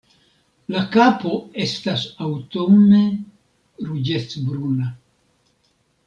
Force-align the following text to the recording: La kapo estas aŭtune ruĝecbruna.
La 0.75 0.79
kapo 0.93 1.33
estas 1.65 2.05
aŭtune 2.27 3.01
ruĝecbruna. 3.91 4.89